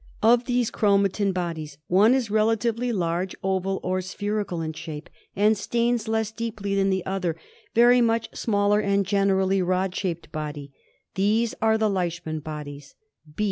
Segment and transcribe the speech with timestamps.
[0.23, 6.07] Of these chromatin bodies one is relatively large, oval or spherical in shape, and stains
[6.07, 7.35] less deeply than the other
[7.75, 10.73] very much smaller and generally rod shaped body.
[11.13, 12.95] These are the Leishman bodies.